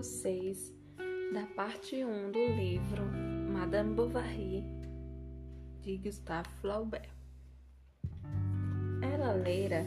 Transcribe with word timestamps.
capítulo 0.00 0.02
6 0.02 0.74
da 1.32 1.46
parte 1.54 2.04
1 2.04 2.32
do 2.32 2.38
livro 2.38 3.04
Madame 3.52 3.94
Bovary 3.94 4.64
de 5.82 5.98
Gustave 5.98 6.48
Flaubert. 6.60 7.08
Ela 9.02 9.32
lera 9.32 9.86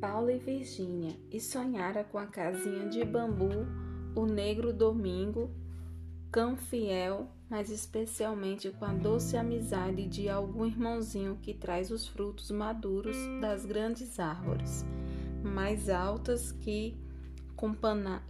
Paula 0.00 0.32
e 0.32 0.38
Virgínia 0.38 1.16
e 1.30 1.40
sonhara 1.40 2.04
com 2.04 2.18
a 2.18 2.26
casinha 2.26 2.88
de 2.88 3.04
bambu, 3.04 3.66
o 4.14 4.26
negro 4.26 4.72
domingo, 4.72 5.50
cão 6.30 6.56
fiel, 6.56 7.28
mas 7.48 7.70
especialmente 7.70 8.70
com 8.70 8.84
a 8.84 8.92
doce 8.92 9.36
amizade 9.36 10.06
de 10.06 10.28
algum 10.28 10.66
irmãozinho 10.66 11.38
que 11.42 11.54
traz 11.54 11.90
os 11.90 12.06
frutos 12.06 12.50
maduros 12.50 13.16
das 13.40 13.64
grandes 13.64 14.18
árvores, 14.18 14.84
mais 15.42 15.88
altas 15.88 16.52
que 16.52 17.09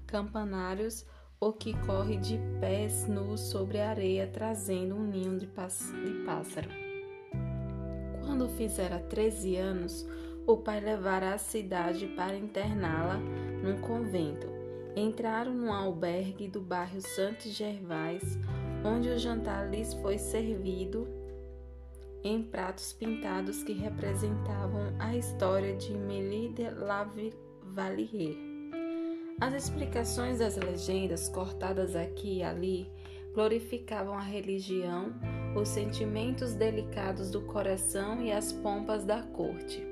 campanários 0.06 1.06
ou 1.38 1.52
que 1.52 1.72
corre 1.86 2.18
de 2.18 2.38
pés 2.60 3.06
nus 3.08 3.40
sobre 3.40 3.80
a 3.80 3.90
areia 3.90 4.26
trazendo 4.26 4.94
um 4.94 5.04
ninho 5.04 5.38
de, 5.38 5.46
pássaro. 5.46 6.68
Quando 8.20 8.48
fizera 8.50 8.98
13 8.98 9.56
anos, 9.56 10.06
o 10.46 10.56
pai 10.58 10.80
levara 10.80 11.34
à 11.34 11.38
cidade 11.38 12.06
para 12.08 12.36
interná-la 12.36 13.18
num 13.62 13.80
convento. 13.80 14.46
Entraram 14.94 15.54
num 15.54 15.72
albergue 15.72 16.48
do 16.48 16.60
bairro 16.60 17.00
Santo 17.00 17.48
Gervais, 17.48 18.38
onde 18.84 19.08
o 19.08 19.18
jantar 19.18 19.70
lhes 19.70 19.94
foi 19.94 20.18
servido 20.18 21.08
em 22.22 22.42
pratos 22.42 22.92
pintados 22.92 23.62
que 23.62 23.72
representavam 23.72 24.94
a 24.98 25.16
história 25.16 25.74
de 25.76 25.96
Mélie 25.96 26.50
de 26.50 26.68
Lavalier. 26.68 28.49
As 29.40 29.54
explicações 29.54 30.38
das 30.38 30.56
legendas, 30.56 31.26
cortadas 31.30 31.96
aqui 31.96 32.38
e 32.38 32.42
ali, 32.42 32.86
glorificavam 33.32 34.12
a 34.12 34.20
religião, 34.20 35.14
os 35.56 35.66
sentimentos 35.66 36.52
delicados 36.52 37.30
do 37.30 37.40
coração 37.40 38.22
e 38.22 38.30
as 38.30 38.52
pompas 38.52 39.02
da 39.02 39.22
corte. 39.22 39.82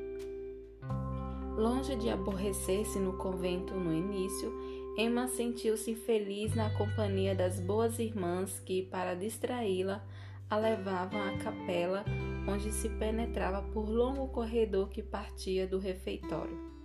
Longe 1.56 1.96
de 1.96 2.10
aborrecer-se 2.10 2.98
no 2.98 3.14
convento 3.14 3.72
no 3.74 3.92
início, 3.92 4.52
Emma 4.98 5.26
sentiu-se 5.28 5.94
feliz 5.94 6.54
na 6.54 6.68
companhia 6.76 7.34
das 7.34 7.58
boas 7.58 7.98
irmãs 7.98 8.60
que, 8.60 8.82
para 8.82 9.14
distraí-la, 9.14 10.04
a 10.50 10.56
levavam 10.58 11.22
à 11.22 11.38
capela, 11.38 12.04
onde 12.46 12.70
se 12.70 12.90
penetrava 12.90 13.62
por 13.72 13.88
longo 13.88 14.28
corredor 14.28 14.90
que 14.90 15.02
partia 15.02 15.66
do 15.66 15.78
refeitório. 15.78 16.77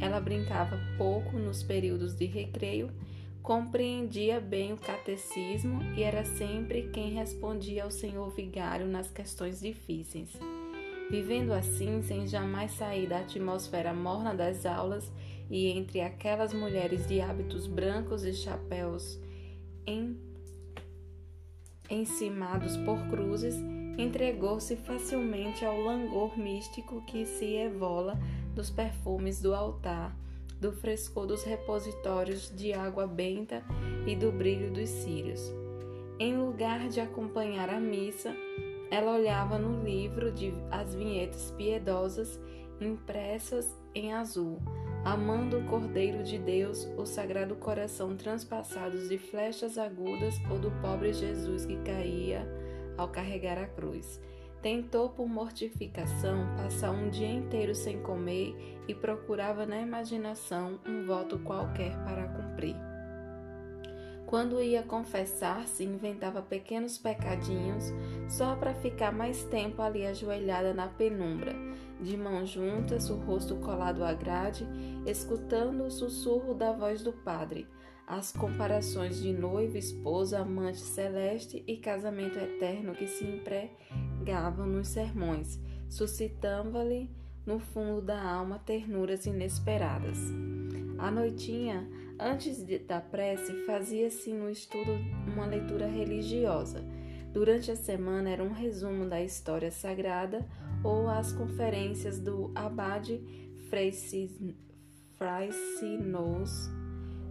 Ela 0.00 0.20
brincava 0.20 0.78
pouco 0.98 1.38
nos 1.38 1.62
períodos 1.62 2.14
de 2.14 2.26
recreio, 2.26 2.90
compreendia 3.42 4.40
bem 4.40 4.72
o 4.72 4.76
catecismo 4.76 5.80
e 5.96 6.02
era 6.02 6.24
sempre 6.24 6.90
quem 6.92 7.12
respondia 7.12 7.84
ao 7.84 7.90
senhor 7.90 8.30
vigário 8.30 8.86
nas 8.86 9.10
questões 9.10 9.60
difíceis. 9.60 10.30
Vivendo 11.08 11.52
assim, 11.52 12.02
sem 12.02 12.26
jamais 12.26 12.72
sair 12.72 13.08
da 13.08 13.20
atmosfera 13.20 13.94
morna 13.94 14.34
das 14.34 14.66
aulas 14.66 15.10
e 15.48 15.68
entre 15.68 16.00
aquelas 16.00 16.52
mulheres 16.52 17.06
de 17.06 17.20
hábitos 17.20 17.66
brancos 17.68 18.24
e 18.24 18.32
chapéus 18.32 19.18
em... 19.86 20.18
encimados 21.88 22.76
por 22.78 22.98
cruzes, 23.08 23.54
entregou-se 23.98 24.76
facilmente 24.76 25.64
ao 25.64 25.80
langor 25.80 26.38
místico 26.38 27.02
que 27.06 27.24
se 27.24 27.56
evola 27.56 28.18
dos 28.54 28.70
perfumes 28.70 29.40
do 29.40 29.54
altar, 29.54 30.16
do 30.60 30.72
frescor 30.72 31.26
dos 31.26 31.44
repositórios 31.44 32.54
de 32.54 32.72
água 32.72 33.06
benta 33.06 33.62
e 34.06 34.16
do 34.16 34.32
brilho 34.32 34.72
dos 34.72 34.88
círios. 34.88 35.52
Em 36.18 36.36
lugar 36.36 36.88
de 36.88 37.00
acompanhar 37.00 37.68
a 37.68 37.78
missa, 37.78 38.34
ela 38.90 39.14
olhava 39.14 39.58
no 39.58 39.84
livro 39.84 40.32
de 40.32 40.54
as 40.70 40.94
vinhetas 40.94 41.50
piedosas 41.52 42.40
impressas 42.80 43.74
em 43.94 44.12
azul, 44.12 44.58
amando 45.04 45.58
o 45.58 45.64
Cordeiro 45.64 46.22
de 46.22 46.38
Deus, 46.38 46.86
o 46.96 47.06
Sagrado 47.06 47.56
Coração 47.56 48.16
transpassados 48.16 49.08
de 49.08 49.18
flechas 49.18 49.78
agudas 49.78 50.34
ou 50.50 50.58
do 50.58 50.70
pobre 50.82 51.12
Jesus 51.12 51.64
que 51.64 51.76
caía 51.78 52.46
ao 52.96 53.08
carregar 53.08 53.58
a 53.58 53.66
cruz. 53.66 54.20
Tentou, 54.62 55.10
por 55.10 55.28
mortificação, 55.28 56.56
passar 56.56 56.90
um 56.90 57.08
dia 57.08 57.30
inteiro 57.30 57.74
sem 57.74 58.02
comer 58.02 58.80
e 58.88 58.94
procurava 58.94 59.64
na 59.66 59.80
imaginação 59.80 60.80
um 60.86 61.04
voto 61.04 61.38
qualquer 61.38 61.96
para 62.04 62.26
cumprir. 62.28 62.76
Quando 64.26 64.60
ia 64.60 64.82
confessar-se, 64.82 65.84
inventava 65.84 66.42
pequenos 66.42 66.98
pecadinhos 66.98 67.92
só 68.28 68.56
para 68.56 68.74
ficar 68.74 69.12
mais 69.12 69.44
tempo 69.44 69.80
ali 69.80 70.04
ajoelhada 70.04 70.74
na 70.74 70.88
penumbra, 70.88 71.54
de 72.00 72.16
mãos 72.16 72.50
juntas, 72.50 73.08
o 73.08 73.14
rosto 73.14 73.54
colado 73.56 74.02
à 74.02 74.12
grade, 74.12 74.66
escutando 75.06 75.84
o 75.84 75.90
sussurro 75.90 76.54
da 76.54 76.72
voz 76.72 77.02
do 77.02 77.12
padre, 77.12 77.68
as 78.06 78.30
comparações 78.30 79.20
de 79.20 79.32
noivo, 79.32 79.76
esposa, 79.76 80.38
amante 80.38 80.78
celeste 80.78 81.64
e 81.66 81.76
casamento 81.76 82.38
eterno 82.38 82.94
que 82.94 83.08
se 83.08 83.24
empregavam 83.24 84.66
nos 84.66 84.88
sermões, 84.88 85.58
suscitando-lhe 85.90 87.10
no 87.44 87.58
fundo 87.58 88.00
da 88.00 88.22
alma 88.22 88.60
ternuras 88.60 89.26
inesperadas. 89.26 90.18
À 90.98 91.10
noitinha, 91.10 91.88
antes 92.18 92.64
da 92.86 93.00
prece, 93.00 93.52
fazia-se 93.66 94.32
no 94.32 94.48
estudo 94.48 94.92
uma 95.26 95.44
leitura 95.44 95.88
religiosa. 95.88 96.84
Durante 97.32 97.72
a 97.72 97.76
semana 97.76 98.30
era 98.30 98.42
um 98.42 98.52
resumo 98.52 99.08
da 99.08 99.20
história 99.20 99.70
sagrada 99.70 100.46
ou 100.82 101.08
as 101.08 101.32
conferências 101.32 102.18
do 102.20 102.52
abade 102.54 103.20
Frei 103.68 103.92
Sinos 105.52 106.75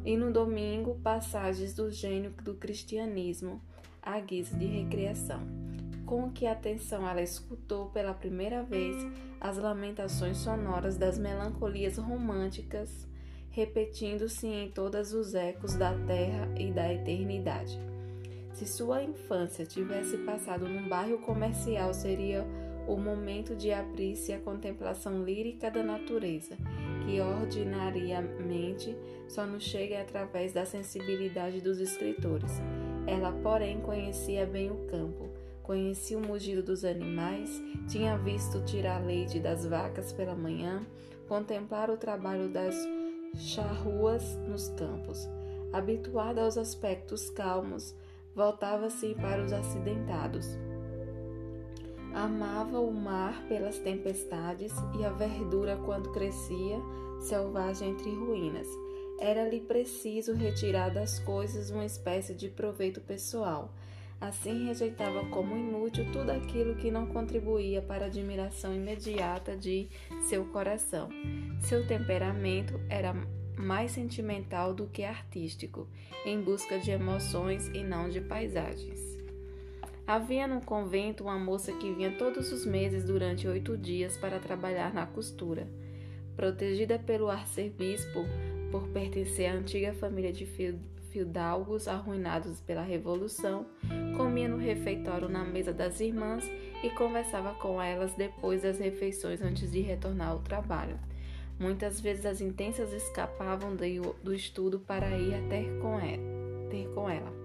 e 0.05 0.15
no 0.15 0.31
domingo 0.31 0.99
passagens 1.03 1.73
do 1.73 1.89
gênio 1.89 2.31
do 2.43 2.53
cristianismo 2.53 3.59
à 4.01 4.19
guisa 4.19 4.55
de 4.55 4.65
recreação. 4.65 5.41
Com 6.05 6.29
que 6.29 6.45
atenção 6.45 7.09
ela 7.09 7.23
escutou 7.23 7.87
pela 7.87 8.13
primeira 8.13 8.61
vez 8.61 8.95
as 9.41 9.57
lamentações 9.57 10.37
sonoras 10.37 10.95
das 10.97 11.17
melancolias 11.17 11.97
românticas, 11.97 13.07
repetindo-se 13.49 14.45
em 14.45 14.69
todos 14.69 15.13
os 15.13 15.33
ecos 15.33 15.73
da 15.73 15.93
terra 16.05 16.47
e 16.55 16.71
da 16.71 16.93
eternidade. 16.93 17.79
Se 18.53 18.67
sua 18.67 19.03
infância 19.03 19.65
tivesse 19.65 20.17
passado 20.19 20.67
num 20.69 20.87
bairro 20.87 21.17
comercial, 21.19 21.93
seria 21.93 22.45
o 22.87 22.95
momento 22.95 23.55
de 23.55 23.71
abrir-se 23.71 24.31
à 24.31 24.39
contemplação 24.39 25.23
lírica 25.23 25.71
da 25.71 25.81
natureza, 25.81 26.55
que 27.05 27.21
ordinariamente 27.21 28.97
só 29.27 29.45
nos 29.45 29.63
chega 29.63 30.01
através 30.01 30.51
da 30.51 30.65
sensibilidade 30.65 31.61
dos 31.61 31.79
escritores. 31.79 32.51
Ela, 33.05 33.31
porém, 33.31 33.79
conhecia 33.79 34.45
bem 34.45 34.71
o 34.71 34.87
campo, 34.87 35.29
conhecia 35.61 36.17
o 36.17 36.25
mugido 36.25 36.63
dos 36.63 36.83
animais, 36.83 37.61
tinha 37.87 38.17
visto 38.17 38.63
tirar 38.65 39.05
leite 39.05 39.39
das 39.39 39.65
vacas 39.65 40.11
pela 40.11 40.35
manhã, 40.35 40.85
contemplar 41.27 41.89
o 41.91 41.97
trabalho 41.97 42.49
das 42.49 42.75
charruas 43.35 44.35
nos 44.47 44.69
campos. 44.69 45.29
Habituada 45.71 46.41
aos 46.41 46.57
aspectos 46.57 47.29
calmos, 47.29 47.95
voltava-se 48.33 49.13
para 49.15 49.43
os 49.43 49.53
acidentados 49.53 50.57
Amava 52.15 52.79
o 52.79 52.93
mar 52.93 53.43
pelas 53.49 53.77
tempestades 53.77 54.71
e 54.97 55.03
a 55.03 55.09
verdura 55.09 55.75
quando 55.83 56.13
crescia, 56.13 56.79
selvagem 57.19 57.89
entre 57.89 58.09
ruínas. 58.09 58.67
Era-lhe 59.19 59.59
preciso 59.59 60.33
retirar 60.33 60.93
das 60.93 61.19
coisas 61.19 61.69
uma 61.69 61.83
espécie 61.83 62.33
de 62.33 62.47
proveito 62.47 63.01
pessoal. 63.01 63.73
Assim 64.21 64.67
rejeitava 64.67 65.25
como 65.25 65.57
inútil 65.57 66.09
tudo 66.13 66.29
aquilo 66.29 66.77
que 66.77 66.89
não 66.89 67.05
contribuía 67.05 67.81
para 67.81 68.05
a 68.05 68.07
admiração 68.07 68.73
imediata 68.73 69.57
de 69.57 69.89
seu 70.29 70.45
coração. 70.45 71.09
Seu 71.59 71.85
temperamento 71.85 72.79
era 72.89 73.13
mais 73.57 73.91
sentimental 73.91 74.73
do 74.73 74.87
que 74.87 75.03
artístico, 75.03 75.85
em 76.25 76.41
busca 76.41 76.79
de 76.79 76.91
emoções 76.91 77.67
e 77.73 77.83
não 77.83 78.07
de 78.07 78.21
paisagens. 78.21 79.14
Havia 80.07 80.47
no 80.47 80.61
convento 80.61 81.23
uma 81.23 81.39
moça 81.39 81.71
que 81.73 81.91
vinha 81.91 82.11
todos 82.11 82.51
os 82.51 82.63
meses 82.63 83.03
durante 83.03 83.47
oito 83.47 83.75
dias 83.75 84.15
para 84.15 84.37
trabalhar 84.37 84.93
na 84.93 85.07
costura. 85.07 85.67
Protegida 86.35 86.99
pelo 86.99 87.27
arcebispo 87.27 88.23
por 88.71 88.87
pertencer 88.89 89.49
à 89.49 89.53
antiga 89.53 89.93
família 89.93 90.31
de 90.31 90.45
fidalgos 91.09 91.87
arruinados 91.87 92.61
pela 92.61 92.83
Revolução, 92.83 93.65
comia 94.15 94.47
no 94.47 94.57
refeitório 94.57 95.27
na 95.27 95.43
mesa 95.43 95.73
das 95.73 95.99
irmãs 95.99 96.47
e 96.83 96.89
conversava 96.91 97.55
com 97.55 97.81
elas 97.81 98.13
depois 98.13 98.61
das 98.61 98.77
refeições 98.77 99.41
antes 99.41 99.71
de 99.71 99.81
retornar 99.81 100.29
ao 100.29 100.39
trabalho. 100.39 100.99
Muitas 101.59 101.99
vezes 101.99 102.27
as 102.27 102.41
intensas 102.41 102.93
escapavam 102.93 103.75
do 104.23 104.35
estudo 104.35 104.79
para 104.79 105.17
ir 105.17 105.41
ter 105.49 105.79
com 106.93 107.09
ela. 107.09 107.44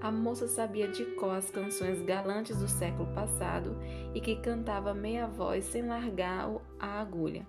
A 0.00 0.10
moça 0.10 0.48
sabia 0.48 0.88
de 0.88 1.04
cor 1.04 1.34
as 1.34 1.50
canções 1.50 2.00
galantes 2.00 2.58
do 2.58 2.66
século 2.66 3.12
passado 3.14 3.76
e 4.14 4.20
que 4.20 4.36
cantava 4.36 4.94
meia 4.94 5.26
voz 5.26 5.66
sem 5.66 5.82
largar 5.82 6.50
a 6.78 7.00
agulha. 7.00 7.46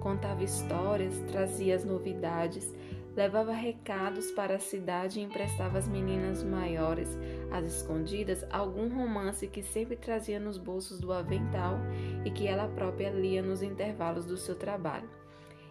Contava 0.00 0.42
histórias, 0.42 1.18
trazia 1.30 1.76
as 1.76 1.84
novidades, 1.84 2.74
levava 3.14 3.52
recados 3.52 4.30
para 4.30 4.54
a 4.54 4.58
cidade 4.58 5.20
e 5.20 5.22
emprestava 5.22 5.76
às 5.76 5.86
meninas 5.86 6.42
maiores, 6.42 7.18
às 7.50 7.66
escondidas, 7.66 8.46
algum 8.50 8.88
romance 8.88 9.46
que 9.46 9.62
sempre 9.62 9.96
trazia 9.96 10.40
nos 10.40 10.56
bolsos 10.56 11.00
do 11.00 11.12
avental 11.12 11.78
e 12.24 12.30
que 12.30 12.46
ela 12.46 12.66
própria 12.68 13.10
lia 13.10 13.42
nos 13.42 13.62
intervalos 13.62 14.24
do 14.24 14.38
seu 14.38 14.54
trabalho. 14.54 15.08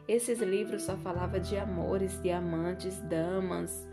Esses 0.07 0.39
livros 0.39 0.83
só 0.83 0.95
falavam 0.97 1.39
de 1.39 1.57
amores, 1.57 2.21
de 2.21 2.31
amantes, 2.31 2.99
damas, 3.01 3.87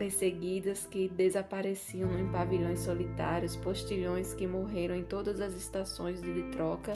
perseguidas 0.00 0.86
que 0.86 1.10
desapareciam 1.10 2.18
em 2.18 2.26
pavilhões 2.32 2.80
solitários, 2.80 3.54
postilhões 3.54 4.32
que 4.32 4.46
morreram 4.46 4.94
em 4.94 5.04
todas 5.04 5.42
as 5.42 5.52
estações 5.52 6.22
de 6.22 6.42
troca, 6.44 6.94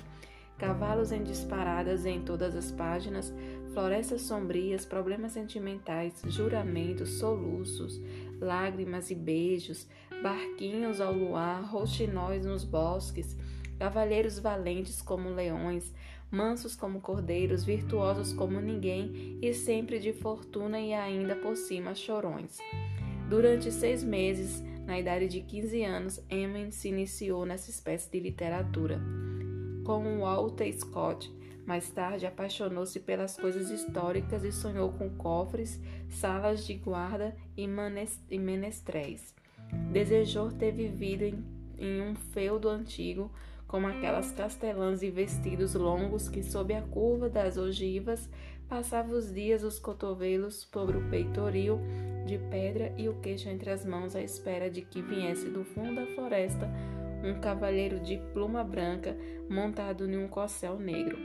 cavalos 0.56 1.12
em 1.12 1.23
disparadas 1.23 2.06
em 2.06 2.23
todas 2.23 2.56
as 2.56 2.73
páginas, 2.73 3.31
florestas 3.75 4.23
sombrias, 4.23 4.87
problemas 4.87 5.33
sentimentais, 5.33 6.15
juramentos, 6.29 7.19
soluços, 7.19 8.01
lágrimas 8.41 9.11
e 9.11 9.15
beijos, 9.15 9.87
barquinhos 10.23 10.99
ao 10.99 11.12
luar, 11.12 11.62
roxinóis 11.62 12.47
nos 12.47 12.65
bosques, 12.65 13.37
cavalheiros 13.79 14.39
valentes 14.39 15.03
como 15.03 15.29
leões, 15.29 15.93
mansos 16.35 16.75
como 16.75 17.01
cordeiros, 17.01 17.65
virtuosos 17.65 18.33
como 18.33 18.61
ninguém 18.61 19.39
e 19.41 19.55
sempre 19.55 20.01
de 20.01 20.13
fortuna 20.13 20.81
e 20.81 20.93
ainda 20.93 21.37
por 21.37 21.57
cima 21.57 21.95
chorões. 21.95 22.59
Durante 23.31 23.71
seis 23.71 24.03
meses, 24.03 24.63
na 24.85 24.99
idade 24.99 25.29
de 25.29 25.41
15 25.41 25.83
anos, 25.83 26.21
Emma 26.29 26.71
se 26.71 26.89
iniciou 26.89 27.47
nessa 27.47 27.71
espécie 27.71 28.11
de 28.11 28.21
literatura. 28.21 29.01
Com 29.85 30.21
Walter 30.21 30.71
Scott, 30.79 31.33
mais 31.65 31.89
tarde 31.91 32.27
apaixonou-se 32.27 33.01
pelas 33.01 33.37
coisas 33.37 33.71
históricas 33.71 34.45
e 34.45 34.53
sonhou 34.53 34.93
com 34.93 35.09
cofres, 35.11 35.81
salas 36.11 36.67
de 36.67 36.75
guarda 36.75 37.35
e 37.57 37.67
menestréis. 38.39 39.35
Desejou 39.91 40.51
ter 40.51 40.73
vivido 40.73 41.23
em, 41.23 41.43
em 41.79 42.03
um 42.03 42.15
feudo 42.15 42.69
antigo, 42.69 43.31
como 43.75 43.88
aquelas 43.88 44.31
castelãs 44.31 45.03
e 45.03 45.11
vestidos 45.11 45.75
longos 45.75 46.29
que, 46.29 46.44
sob 46.44 46.73
a 46.73 46.81
curva 46.81 47.29
das 47.29 47.56
ogivas, 47.56 48.31
passava 48.69 49.12
os 49.12 49.35
dias 49.35 49.65
os 49.65 49.81
cotovelos 49.81 50.69
sobre 50.73 50.97
o 50.97 51.11
peitoril 51.11 51.81
de 52.25 52.38
pedra 52.38 52.94
e 52.97 53.09
o 53.09 53.15
queixo 53.15 53.49
entre 53.49 53.71
as 53.71 53.85
mãos 53.85 54.15
à 54.15 54.23
espera 54.23 54.71
de 54.71 54.82
que 54.82 55.03
viesse 55.03 55.50
do 55.50 55.65
fundo 55.65 55.93
da 55.93 56.06
floresta 56.15 56.71
um 57.25 57.41
cavalheiro 57.41 57.99
de 57.99 58.19
pluma 58.32 58.62
branca 58.62 59.17
montado 59.50 60.09
em 60.09 60.19
um 60.19 60.29
corcel 60.29 60.79
negro. 60.79 61.19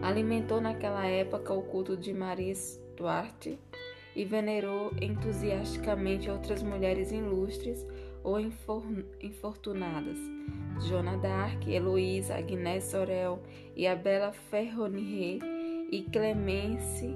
Alimentou 0.00 0.62
naquela 0.62 1.04
época 1.04 1.52
o 1.52 1.60
culto 1.60 1.94
de 1.94 2.14
Maria 2.14 2.54
Stuart 2.54 3.48
e 4.16 4.24
venerou 4.24 4.92
entusiasticamente 4.98 6.30
outras 6.30 6.62
mulheres 6.62 7.12
ilustres 7.12 7.86
ou 8.28 8.38
infortunadas. 9.20 10.18
Joana 10.86 11.16
d'Arc, 11.16 11.66
Heloísa, 11.66 12.36
Agnès 12.36 12.84
Sorel 12.84 13.40
e 13.74 13.86
a 13.86 13.96
bela 13.96 14.32
Ferronier 14.32 15.40
e 15.90 16.02
Clemence 16.02 17.08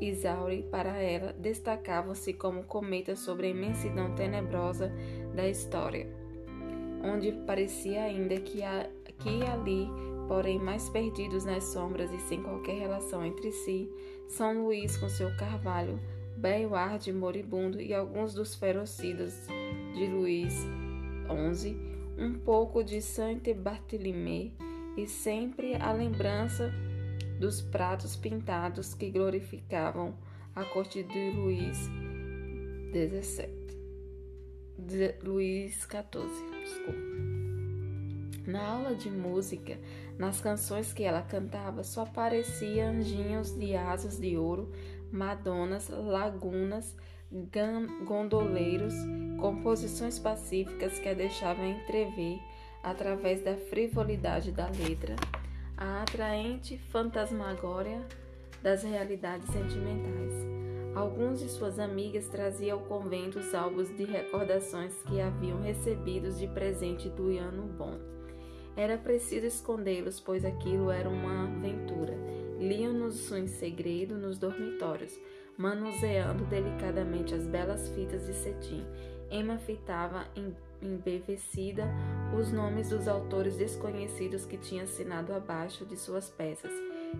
Isaure 0.00 0.62
para 0.70 1.00
ela 1.00 1.32
destacavam-se 1.32 2.34
como 2.34 2.64
cometas 2.64 3.20
sobre 3.20 3.46
a 3.46 3.50
imensidão 3.50 4.14
tenebrosa 4.14 4.92
da 5.34 5.48
história, 5.48 6.06
onde 7.02 7.32
parecia 7.46 8.02
ainda 8.02 8.38
que 8.40 8.62
aqui 8.62 9.38
e 9.38 9.42
ali, 9.42 9.88
porém 10.28 10.58
mais 10.58 10.88
perdidos 10.90 11.44
nas 11.44 11.64
sombras 11.64 12.12
e 12.12 12.18
sem 12.20 12.42
qualquer 12.42 12.78
relação 12.78 13.24
entre 13.24 13.52
si, 13.52 13.88
São 14.28 14.64
Luís 14.64 14.96
com 14.96 15.08
seu 15.08 15.34
carvalho, 15.36 15.98
Bailard 16.36 17.10
moribundo 17.12 17.80
e 17.80 17.94
alguns 17.94 18.34
dos 18.34 18.54
ferocidas 18.54 19.48
de 19.94 20.06
Luís 20.06 20.54
XI, 21.54 21.76
um 22.18 22.34
pouco 22.34 22.82
de 22.82 23.00
Saint-Barthélemy 23.00 24.54
e 24.96 25.06
sempre 25.06 25.74
a 25.76 25.92
lembrança 25.92 26.72
dos 27.38 27.60
pratos 27.60 28.16
pintados 28.16 28.94
que 28.94 29.10
glorificavam 29.10 30.14
a 30.54 30.64
corte 30.64 31.02
de 31.02 31.30
Luís 31.30 31.78
Luís 35.24 35.80
XIV, 35.82 36.28
desculpa. 36.62 37.14
Na 38.46 38.68
aula 38.68 38.94
de 38.94 39.10
música, 39.10 39.78
nas 40.18 40.40
canções 40.40 40.92
que 40.92 41.02
ela 41.02 41.22
cantava, 41.22 41.82
só 41.82 42.02
apareciam 42.02 42.90
anjinhos 42.90 43.58
de 43.58 43.74
asas 43.74 44.20
de 44.20 44.36
ouro, 44.36 44.70
madonas, 45.10 45.88
lagunas, 45.88 46.94
gondoleiros, 48.06 48.94
composições 49.44 50.18
pacíficas 50.18 50.98
que 50.98 51.06
a 51.06 51.12
deixavam 51.12 51.66
entrever, 51.66 52.40
através 52.82 53.42
da 53.42 53.54
frivolidade 53.54 54.50
da 54.50 54.70
letra, 54.70 55.16
a 55.76 56.00
atraente 56.00 56.78
fantasmagória 56.90 58.00
das 58.62 58.82
realidades 58.82 59.46
sentimentais. 59.50 60.32
Alguns 60.94 61.40
de 61.40 61.50
suas 61.50 61.78
amigas 61.78 62.26
traziam 62.28 62.78
ao 62.78 62.86
convento 62.86 63.38
os 63.38 63.54
álbuns 63.54 63.94
de 63.94 64.04
recordações 64.04 64.94
que 65.02 65.20
haviam 65.20 65.60
recebidos 65.60 66.38
de 66.38 66.46
presente 66.46 67.10
do 67.10 67.28
ano 67.36 67.64
bom. 67.64 67.98
Era 68.74 68.96
preciso 68.96 69.44
escondê-los, 69.44 70.20
pois 70.20 70.42
aquilo 70.42 70.90
era 70.90 71.10
uma 71.10 71.44
aventura. 71.44 72.14
Liam-nos 72.58 73.30
em 73.30 73.46
segredo 73.46 74.16
nos 74.16 74.38
dormitórios, 74.38 75.12
manuseando 75.58 76.44
delicadamente 76.46 77.34
as 77.34 77.46
belas 77.46 77.90
fitas 77.90 78.26
de 78.26 78.32
cetim. 78.32 78.82
Emma 79.30 79.58
fitava 79.58 80.26
em 80.36 80.54
embevecida 80.84 81.84
os 82.38 82.52
nomes 82.52 82.90
dos 82.90 83.08
autores 83.08 83.56
desconhecidos 83.56 84.44
que 84.44 84.58
tinha 84.58 84.84
assinado 84.84 85.32
abaixo 85.32 85.84
de 85.84 85.96
suas 85.96 86.28
peças, 86.28 86.72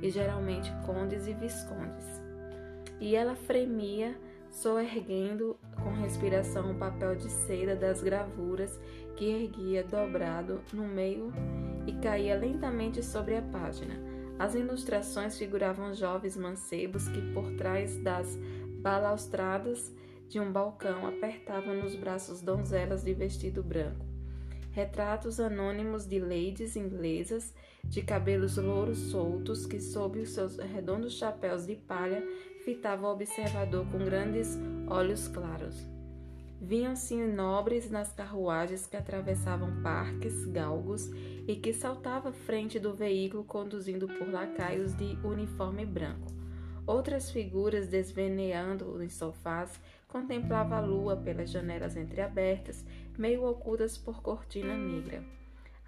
e 0.03 0.11
geralmente 0.11 0.71
condes 0.85 1.27
e 1.27 1.33
viscondes. 1.33 2.05
E 3.01 3.17
ela 3.17 3.35
fremia, 3.35 4.17
soerguendo 4.51 5.57
com 5.83 5.91
respiração 5.91 6.73
o 6.73 6.79
papel 6.79 7.17
de 7.17 7.31
seda 7.31 7.75
das 7.75 8.03
gravuras 8.03 8.79
que 9.17 9.25
erguia 9.25 9.83
dobrado 9.83 10.61
no 10.73 10.87
meio 10.87 11.33
e 11.87 11.93
caía 11.93 12.37
lentamente 12.37 13.03
sobre 13.03 13.37
a 13.37 13.43
página. 13.43 13.95
As 14.39 14.55
ilustrações 14.55 15.39
figuravam 15.39 15.95
jovens 15.95 16.37
mancebos 16.37 17.09
que, 17.09 17.21
por 17.33 17.53
trás 17.53 17.97
das 17.99 18.37
balaustradas, 18.81 19.93
de 20.29 20.41
um 20.41 20.51
balcão 20.51 21.07
apertavam 21.07 21.75
nos 21.75 21.95
braços 21.95 22.41
donzelas 22.41 23.03
de 23.03 23.15
vestido 23.15 23.63
branco. 23.63 24.05
Retratos 24.71 25.39
anônimos 25.39 26.05
de 26.05 26.19
ladies 26.19 26.75
inglesas 26.75 27.55
de 27.85 28.03
cabelos 28.03 28.57
louros 28.57 28.99
soltos 28.99 29.67
que, 29.67 29.79
sob 29.79 30.19
os 30.19 30.31
seus 30.31 30.57
redondos 30.57 31.15
chapéus 31.15 31.65
de 31.65 31.77
palha, 31.77 32.27
fitavam 32.65 33.11
o 33.11 33.13
observador 33.13 33.87
com 33.91 33.99
grandes 33.99 34.59
olhos 34.89 35.29
claros. 35.29 35.87
Viam-se 36.61 37.15
nobres 37.15 37.91
nas 37.91 38.13
carruagens 38.13 38.87
que 38.87 38.97
atravessavam 38.97 39.83
parques, 39.83 40.47
galgos 40.47 41.11
e 41.47 41.57
que 41.57 41.75
saltavam 41.75 42.31
à 42.31 42.35
frente 42.35 42.81
do 42.81 42.95
veículo 42.95 43.45
conduzindo 43.45 44.09
por 44.09 44.27
lacaios 44.29 44.95
de 44.97 45.19
uniforme 45.23 45.85
branco. 45.85 46.33
Outras 46.87 47.31
figuras 47.31 47.89
desveneando 47.89 49.03
em 49.03 49.09
sofás 49.09 49.79
contemplava 50.15 50.77
a 50.77 50.81
lua 50.81 51.17
pelas 51.17 51.51
janelas 51.51 51.97
entreabertas, 51.97 52.85
meio 53.19 53.45
ocultas 53.45 53.99
por 53.99 54.23
cortina 54.23 54.77
negra. 54.77 55.25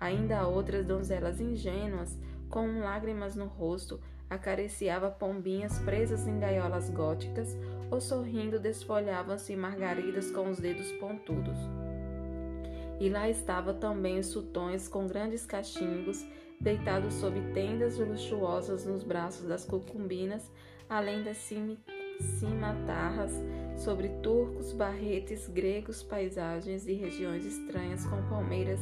Ainda 0.00 0.48
outras 0.48 0.84
donzelas 0.84 1.40
ingênuas, 1.40 2.18
com 2.50 2.80
lágrimas 2.80 3.36
no 3.36 3.46
rosto, 3.46 4.00
acariciava 4.28 5.12
pombinhas 5.12 5.78
presas 5.78 6.26
em 6.26 6.40
gaiolas 6.40 6.90
góticas 6.90 7.56
ou 7.88 8.00
sorrindo 8.00 8.58
desfolhavam-se 8.58 9.54
margaridas 9.54 10.28
com 10.32 10.50
os 10.50 10.58
dedos 10.58 10.90
pontudos. 10.94 11.58
E 12.98 13.08
lá 13.08 13.28
estava 13.30 13.72
também 13.72 14.18
os 14.18 14.26
sultões 14.26 14.88
com 14.88 15.06
grandes 15.06 15.46
cachimbos, 15.46 16.26
deitados 16.60 17.14
sob 17.14 17.40
tendas 17.54 17.96
luxuosas 17.96 18.84
nos 18.84 19.04
braços 19.04 19.46
das 19.46 19.64
cucumbinas, 19.64 20.50
além 20.88 21.22
das 21.22 21.36
cimatarras 22.20 23.32
sobre 23.76 24.08
turcos, 24.22 24.72
barretes, 24.72 25.48
gregos, 25.48 26.02
paisagens 26.02 26.86
e 26.86 26.94
regiões 26.94 27.44
estranhas 27.44 28.06
com 28.06 28.22
palmeiras, 28.28 28.80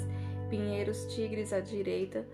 pinheiros, 0.49 1.07
tigres 1.15 1.53
à 1.53 1.61
direita, 1.61 2.27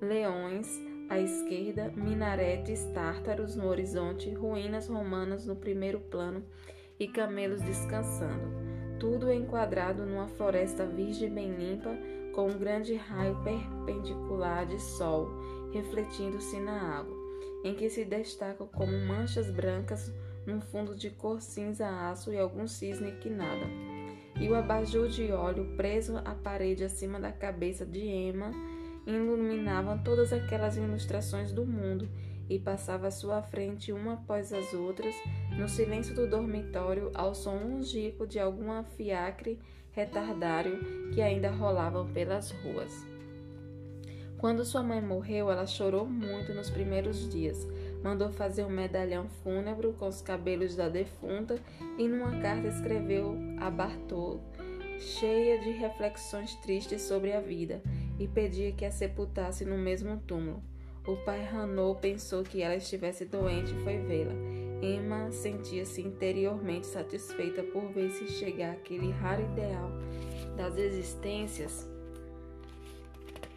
leões 0.00 0.68
à 1.08 1.18
esquerda, 1.18 1.92
minaretes 1.94 2.84
tártaros 2.94 3.54
no 3.54 3.66
horizonte, 3.68 4.30
ruínas 4.30 4.88
romanas 4.88 5.46
no 5.46 5.54
primeiro 5.54 6.00
plano 6.00 6.44
e 6.98 7.06
camelos 7.06 7.60
descansando, 7.62 8.50
tudo 8.98 9.30
enquadrado 9.30 10.04
numa 10.06 10.28
floresta 10.28 10.86
virgem 10.86 11.30
bem 11.30 11.54
limpa, 11.54 11.90
com 12.34 12.48
um 12.48 12.58
grande 12.58 12.94
raio 12.94 13.36
perpendicular 13.42 14.66
de 14.66 14.80
sol 14.80 15.28
refletindo-se 15.72 16.58
na 16.60 16.98
água, 16.98 17.16
em 17.64 17.74
que 17.74 17.88
se 17.88 18.04
destacam 18.04 18.66
como 18.66 18.92
manchas 19.06 19.50
brancas 19.50 20.12
num 20.46 20.60
fundo 20.60 20.94
de 20.94 21.10
cor 21.10 21.40
cinza 21.42 21.88
aço 22.08 22.32
e 22.32 22.38
algum 22.38 22.66
cisne 22.66 23.12
que 23.12 23.28
nada. 23.28 23.66
E 24.40 24.48
o 24.48 24.54
abajur 24.54 25.08
de 25.08 25.32
óleo 25.32 25.74
preso 25.76 26.18
à 26.18 26.34
parede 26.34 26.84
acima 26.84 27.18
da 27.18 27.32
cabeça 27.32 27.84
de 27.84 28.00
Emma 28.06 28.52
iluminavam 29.06 29.98
todas 29.98 30.32
aquelas 30.32 30.76
ilustrações 30.76 31.52
do 31.52 31.64
mundo 31.64 32.08
e 32.48 32.58
passava 32.58 33.08
à 33.08 33.10
sua 33.10 33.42
frente 33.42 33.92
uma 33.92 34.14
após 34.14 34.52
as 34.52 34.72
outras, 34.72 35.14
no 35.58 35.68
silêncio 35.68 36.14
do 36.14 36.28
dormitório, 36.28 37.10
ao 37.14 37.34
som 37.34 37.56
longínquo 37.56 38.26
de 38.26 38.38
algum 38.38 38.82
fiacre 38.84 39.58
retardário 39.90 41.10
que 41.12 41.20
ainda 41.20 41.50
rolavam 41.50 42.06
pelas 42.12 42.50
ruas. 42.50 42.92
Quando 44.38 44.64
sua 44.64 44.82
mãe 44.82 45.00
morreu, 45.00 45.50
ela 45.50 45.66
chorou 45.66 46.06
muito 46.06 46.52
nos 46.52 46.68
primeiros 46.68 47.28
dias. 47.28 47.66
Mandou 48.06 48.30
fazer 48.30 48.64
um 48.64 48.70
medalhão 48.70 49.26
fúnebre 49.42 49.92
com 49.98 50.06
os 50.06 50.22
cabelos 50.22 50.76
da 50.76 50.88
defunta 50.88 51.56
e 51.98 52.06
numa 52.06 52.40
carta 52.40 52.68
escreveu 52.68 53.36
a 53.58 53.68
Bartol, 53.68 54.40
cheia 55.00 55.58
de 55.58 55.70
reflexões 55.72 56.54
tristes 56.54 57.02
sobre 57.02 57.32
a 57.32 57.40
vida, 57.40 57.82
e 58.16 58.28
pedia 58.28 58.70
que 58.70 58.84
a 58.84 58.92
sepultasse 58.92 59.64
no 59.64 59.76
mesmo 59.76 60.18
túmulo. 60.24 60.62
O 61.04 61.16
pai 61.16 61.42
Ranou 61.42 61.96
pensou 61.96 62.44
que 62.44 62.62
ela 62.62 62.76
estivesse 62.76 63.24
doente 63.24 63.74
e 63.74 63.82
foi 63.82 63.98
vê-la. 63.98 64.34
Emma 64.80 65.32
sentia-se 65.32 66.00
interiormente 66.00 66.86
satisfeita 66.86 67.64
por 67.64 67.88
ver-se 67.88 68.28
chegar 68.28 68.70
aquele 68.70 69.10
raro 69.10 69.42
ideal 69.42 69.90
das 70.56 70.76
existências 70.76 71.84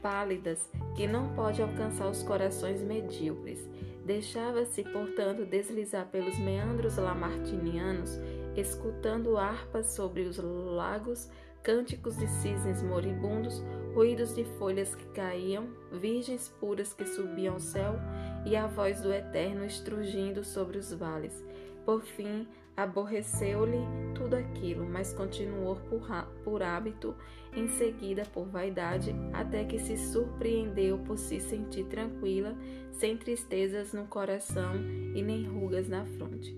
pálidas 0.02 0.68
que 0.96 1.06
não 1.06 1.36
pode 1.36 1.62
alcançar 1.62 2.10
os 2.10 2.24
corações 2.24 2.82
medíocres. 2.82 3.70
Deixava-se, 4.10 4.84
portanto, 4.86 5.46
deslizar 5.46 6.08
pelos 6.08 6.36
meandros 6.40 6.98
lamartinianos, 6.98 8.20
escutando 8.58 9.38
harpas 9.38 9.92
sobre 9.92 10.24
os 10.24 10.40
lagos, 10.40 11.30
cânticos 11.62 12.18
de 12.18 12.26
cisnes 12.26 12.82
moribundos, 12.82 13.64
ruídos 13.94 14.34
de 14.34 14.44
folhas 14.58 14.96
que 14.96 15.06
caíam, 15.10 15.68
virgens 15.92 16.48
puras 16.60 16.92
que 16.92 17.06
subiam 17.06 17.54
ao 17.54 17.60
céu 17.60 18.00
e 18.48 18.56
a 18.56 18.66
voz 18.66 19.00
do 19.00 19.14
Eterno 19.14 19.64
estrugindo 19.64 20.44
sobre 20.44 20.80
os 20.80 20.92
vales. 20.92 21.46
Por 21.86 22.02
fim, 22.02 22.48
Aborreceu-lhe 22.80 23.86
tudo 24.16 24.36
aquilo, 24.36 24.86
mas 24.86 25.12
continuou 25.12 25.76
por, 25.76 26.08
por 26.46 26.64
hábito, 26.64 27.14
em 27.54 27.68
seguida 27.68 28.24
por 28.34 28.46
vaidade, 28.46 29.14
até 29.34 29.66
que 29.66 29.78
se 29.78 29.98
surpreendeu 29.98 30.98
por 31.00 31.18
se 31.18 31.42
sentir 31.42 31.84
tranquila, 31.88 32.56
sem 32.94 33.18
tristezas 33.18 33.92
no 33.92 34.06
coração 34.06 34.76
e 35.14 35.22
nem 35.22 35.44
rugas 35.44 35.90
na 35.90 36.06
fronte. 36.06 36.56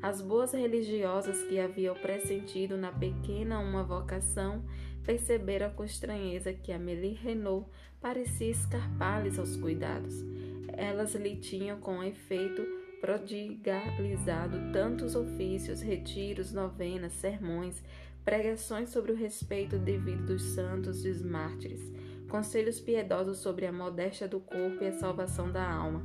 As 0.00 0.22
boas 0.22 0.52
religiosas 0.52 1.42
que 1.42 1.58
haviam 1.58 1.96
pressentido 1.96 2.76
na 2.76 2.92
pequena 2.92 3.58
uma 3.58 3.82
vocação 3.82 4.62
perceberam 5.02 5.70
com 5.70 5.82
estranheza 5.82 6.52
que 6.52 6.70
Amélie 6.70 7.14
Renault 7.14 7.68
parecia 8.00 8.52
escarpar-lhes 8.52 9.36
aos 9.36 9.56
cuidados. 9.56 10.14
Elas 10.68 11.16
lhe 11.16 11.34
tinham, 11.34 11.80
com 11.80 12.04
efeito, 12.04 12.62
prodigalizado 13.00 14.72
tantos 14.72 15.14
ofícios, 15.14 15.80
retiros, 15.80 16.52
novenas, 16.52 17.12
sermões, 17.12 17.82
pregações 18.24 18.88
sobre 18.88 19.12
o 19.12 19.16
respeito 19.16 19.78
devido 19.78 20.26
dos 20.26 20.42
santos 20.42 21.04
e 21.04 21.12
dos 21.12 21.22
mártires, 21.22 21.80
conselhos 22.28 22.80
piedosos 22.80 23.38
sobre 23.38 23.66
a 23.66 23.72
modéstia 23.72 24.26
do 24.26 24.40
corpo 24.40 24.82
e 24.82 24.88
a 24.88 24.92
salvação 24.92 25.50
da 25.50 25.68
alma, 25.68 26.02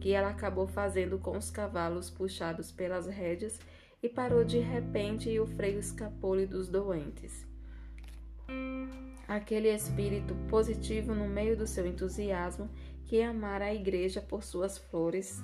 que 0.00 0.12
ela 0.12 0.30
acabou 0.30 0.66
fazendo 0.66 1.18
com 1.18 1.36
os 1.36 1.50
cavalos 1.50 2.10
puxados 2.10 2.72
pelas 2.72 3.06
rédeas 3.06 3.60
e 4.02 4.08
parou 4.08 4.44
de 4.44 4.58
repente 4.58 5.28
e 5.28 5.38
o 5.38 5.46
freio 5.46 5.78
escapou-lhe 5.78 6.46
dos 6.46 6.68
doentes. 6.68 7.46
Aquele 9.28 9.68
espírito 9.68 10.34
positivo 10.48 11.14
no 11.14 11.28
meio 11.28 11.56
do 11.56 11.66
seu 11.66 11.86
entusiasmo 11.86 12.68
que 13.04 13.22
amara 13.22 13.66
a 13.66 13.74
igreja 13.74 14.20
por 14.20 14.42
suas 14.42 14.76
flores, 14.76 15.40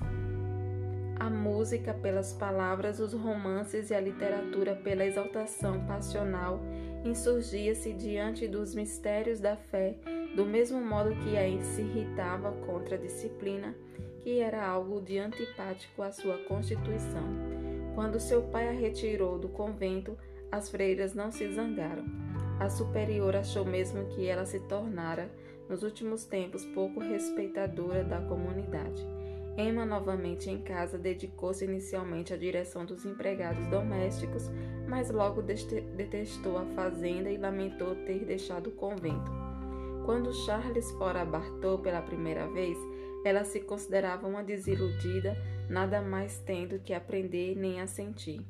a 1.19 1.31
música 1.31 1.95
pelas 1.95 2.33
palavras, 2.33 3.01
os 3.01 3.13
romances 3.13 3.91
e 3.91 3.95
a 3.95 4.01
literatura 4.01 4.75
pela 4.77 5.05
exaltação 5.05 5.85
passional 5.87 6.61
insurgia-se 7.05 7.93
diante 7.93 8.47
dos 8.47 8.75
mistérios 8.75 9.41
da 9.41 9.57
fé, 9.57 9.97
do 10.35 10.45
mesmo 10.45 10.81
modo 10.81 11.15
que 11.17 11.37
a 11.37 11.63
se 11.63 11.83
irritava 11.83 12.53
contra 12.67 12.97
a 12.97 12.99
disciplina, 12.99 13.75
que 14.23 14.41
era 14.41 14.67
algo 14.67 15.01
de 15.01 15.19
antipático 15.19 16.03
à 16.03 16.11
sua 16.11 16.37
constituição. 16.45 17.25
Quando 17.95 18.21
seu 18.21 18.43
pai 18.43 18.69
a 18.69 18.73
retirou 18.73 19.39
do 19.39 19.49
convento, 19.49 20.19
as 20.51 20.69
freiras 20.69 21.15
não 21.15 21.31
se 21.31 21.51
zangaram. 21.53 22.05
A 22.61 22.69
superior 22.69 23.37
achou 23.37 23.65
mesmo 23.65 24.07
que 24.09 24.27
ela 24.27 24.45
se 24.45 24.61
tornara, 24.61 25.31
nos 25.69 25.83
últimos 25.83 26.25
tempos, 26.25 26.65
pouco 26.67 27.01
respeitadora 27.01 28.05
da 28.05 28.21
comunidade. 28.21 29.16
Emma, 29.59 29.87
novamente 29.87 30.51
em 30.51 30.61
casa, 30.61 30.99
dedicou-se 30.99 31.65
inicialmente 31.65 32.35
à 32.35 32.37
direção 32.37 32.85
dos 32.85 33.07
empregados 33.07 33.67
domésticos, 33.69 34.51
mas 34.87 35.11
logo 35.11 35.41
detestou 35.41 36.59
a 36.59 36.67
fazenda 36.75 37.31
e 37.31 37.39
lamentou 37.39 37.95
ter 38.05 38.25
deixado 38.27 38.69
o 38.69 38.73
convento. 38.73 39.31
Quando 40.05 40.33
Charles 40.45 40.91
fora 40.93 41.23
a 41.23 41.25
Bartô 41.25 41.79
pela 41.79 42.03
primeira 42.03 42.47
vez, 42.49 42.77
ela 43.25 43.45
se 43.45 43.61
considerava 43.61 44.29
uma 44.29 44.45
desiludida, 44.45 45.37
nada 45.71 46.03
mais 46.03 46.39
tendo 46.39 46.79
que 46.79 46.93
aprender 46.93 47.57
nem 47.57 47.81
a 47.81 47.87
sentir. 47.87 48.45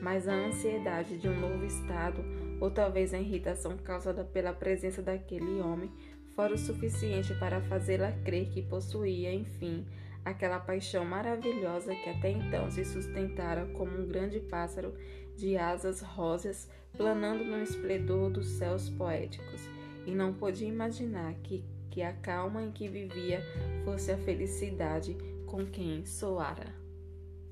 Mas 0.00 0.28
a 0.28 0.34
ansiedade 0.34 1.18
de 1.18 1.28
um 1.28 1.38
novo 1.38 1.64
estado, 1.66 2.24
ou 2.60 2.70
talvez 2.70 3.12
a 3.12 3.18
irritação 3.18 3.76
causada 3.76 4.24
pela 4.24 4.52
presença 4.52 5.02
daquele 5.02 5.60
homem, 5.60 5.90
fora 6.34 6.54
o 6.54 6.58
suficiente 6.58 7.34
para 7.34 7.60
fazê-la 7.60 8.12
crer 8.24 8.48
que 8.48 8.62
possuía, 8.62 9.32
enfim, 9.34 9.84
aquela 10.24 10.58
paixão 10.58 11.04
maravilhosa 11.04 11.94
que 11.94 12.10
até 12.10 12.30
então 12.30 12.70
se 12.70 12.84
sustentara 12.84 13.66
como 13.74 13.98
um 13.98 14.06
grande 14.06 14.40
pássaro 14.40 14.94
de 15.36 15.56
asas 15.56 16.00
rosas 16.00 16.68
planando 16.96 17.44
no 17.44 17.62
esplendor 17.62 18.30
dos 18.30 18.46
céus 18.46 18.88
poéticos, 18.88 19.68
e 20.06 20.14
não 20.14 20.32
podia 20.32 20.68
imaginar 20.68 21.34
que, 21.42 21.64
que 21.90 22.02
a 22.02 22.12
calma 22.12 22.62
em 22.62 22.70
que 22.70 22.88
vivia 22.88 23.42
fosse 23.84 24.12
a 24.12 24.18
felicidade 24.18 25.16
com 25.46 25.66
quem 25.66 26.04
soara, 26.04 26.74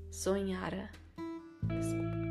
sonhara. 0.09 0.89
Desculpa. 1.63 2.22